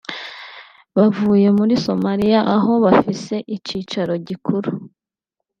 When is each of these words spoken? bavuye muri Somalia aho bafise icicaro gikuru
bavuye 0.97 1.47
muri 1.57 1.73
Somalia 1.85 2.41
aho 2.55 2.71
bafise 2.83 3.35
icicaro 3.55 4.13
gikuru 4.27 4.69